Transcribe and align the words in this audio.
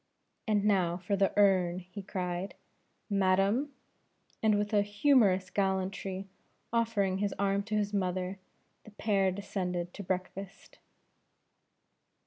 "And 0.47 0.65
now 0.65 0.97
for 0.97 1.15
the 1.15 1.31
urn," 1.37 1.77
he 1.77 2.01
cried, 2.01 2.55
"madam!" 3.07 3.71
and 4.41 4.57
with 4.57 4.73
a 4.73 4.81
humorous 4.81 5.51
gallantry, 5.51 6.27
offering 6.73 7.19
his 7.19 7.35
arm 7.37 7.61
to 7.65 7.75
his 7.75 7.93
mother, 7.93 8.39
the 8.83 8.89
pair 8.89 9.31
descended 9.31 9.93
to 9.93 10.01
breakfast. 10.01 10.79